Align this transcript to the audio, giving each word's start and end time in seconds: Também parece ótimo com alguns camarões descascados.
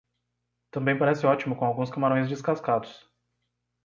Também 0.71 0.97
parece 0.97 1.27
ótimo 1.27 1.55
com 1.55 1.63
alguns 1.63 1.91
camarões 1.91 2.27
descascados. 2.27 3.07